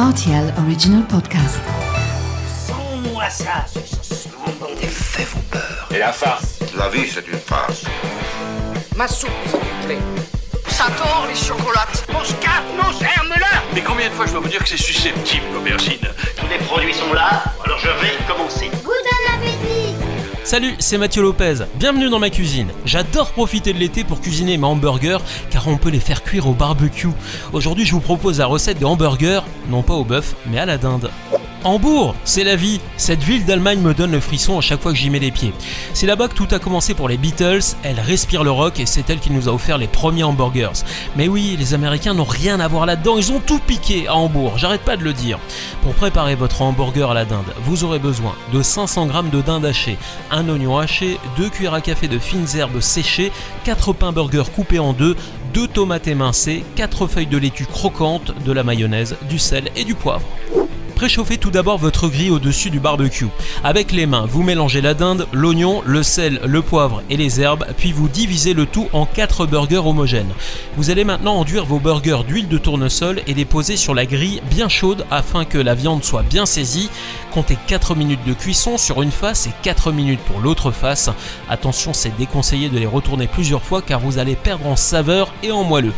[0.00, 1.60] RTL Original Podcast.
[2.66, 3.66] Sans-moi ça.
[4.80, 5.88] Des faits vous peur.
[5.90, 7.84] Et la farce La vie, c'est une farce.
[8.96, 9.98] Ma soupe, s'il vous plaît.
[10.68, 12.06] Ça tord les chocolates.
[12.18, 14.78] On se casse nos germes-là Mais combien de fois je dois vous dire que c'est
[14.82, 16.00] susceptible, l'aubergine?
[16.34, 18.49] Tous les produits sont là, alors je vais commencer.
[20.50, 21.58] Salut, c'est Mathieu Lopez.
[21.76, 22.66] Bienvenue dans ma cuisine.
[22.84, 26.54] J'adore profiter de l'été pour cuisiner mes hamburgers car on peut les faire cuire au
[26.54, 27.06] barbecue.
[27.52, 30.76] Aujourd'hui, je vous propose la recette de hamburgers, non pas au bœuf, mais à la
[30.76, 31.08] dinde.
[31.62, 32.80] Hambourg, c'est la vie.
[32.96, 35.52] Cette ville d'Allemagne me donne le frisson à chaque fois que j'y mets les pieds.
[35.92, 37.76] C'est là-bas que tout a commencé pour les Beatles.
[37.82, 40.84] Elle respire le rock et c'est elle qui nous a offert les premiers hamburgers.
[41.16, 43.18] Mais oui, les Américains n'ont rien à voir là-dedans.
[43.18, 44.56] Ils ont tout piqué à Hambourg.
[44.56, 45.38] J'arrête pas de le dire.
[45.82, 49.66] Pour préparer votre hamburger à la dinde, vous aurez besoin de 500 g de dinde
[49.66, 49.98] hachée,
[50.30, 53.32] un oignon haché, 2 cuillères à café de fines herbes séchées,
[53.64, 55.14] 4 pains burgers coupés en deux,
[55.52, 59.94] 2 tomates émincées, 4 feuilles de laitue croquantes, de la mayonnaise, du sel et du
[59.94, 60.24] poivre.
[61.00, 63.28] Préchauffez tout d'abord votre grille au-dessus du barbecue.
[63.64, 67.64] Avec les mains, vous mélangez la dinde, l'oignon, le sel, le poivre et les herbes,
[67.78, 70.34] puis vous divisez le tout en 4 burgers homogènes.
[70.76, 74.42] Vous allez maintenant enduire vos burgers d'huile de tournesol et les poser sur la grille
[74.50, 76.90] bien chaude afin que la viande soit bien saisie.
[77.32, 81.08] Comptez 4 minutes de cuisson sur une face et 4 minutes pour l'autre face.
[81.48, 85.50] Attention, c'est déconseillé de les retourner plusieurs fois car vous allez perdre en saveur et
[85.50, 85.94] en moelleux.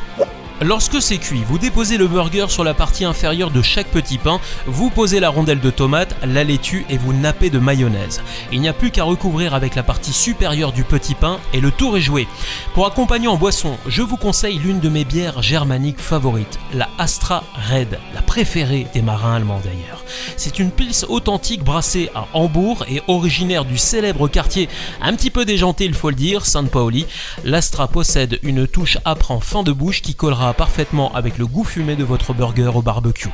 [0.60, 4.40] Lorsque c'est cuit, vous déposez le burger sur la partie inférieure de chaque petit pain,
[4.66, 8.22] vous posez la rondelle de tomate, la laitue et vous nappez de mayonnaise.
[8.52, 11.70] Il n'y a plus qu'à recouvrir avec la partie supérieure du petit pain et le
[11.70, 12.28] tour est joué.
[12.74, 17.44] Pour accompagner en boisson, je vous conseille l'une de mes bières germaniques favorites, la Astra
[17.70, 20.04] Red, la préférée des marins allemands d'ailleurs.
[20.36, 24.68] C'est une pils authentique brassée à Hambourg et originaire du célèbre quartier
[25.00, 27.06] un petit peu déjanté il faut le dire, Saint Pauli.
[27.44, 30.14] L'Astra possède une touche âpre en fin de bouche qui
[30.52, 33.30] parfaitement avec le goût fumé de votre burger au barbecue.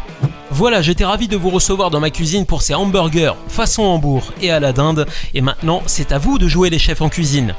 [0.51, 4.51] Voilà, j'étais ravi de vous recevoir dans ma cuisine pour ces hamburgers façon Hambourg et
[4.51, 5.07] à la dinde.
[5.35, 7.55] Et maintenant, c'est à vous de jouer les chefs en cuisine.